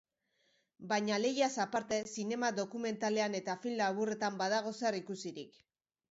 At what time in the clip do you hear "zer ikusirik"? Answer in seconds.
4.81-5.61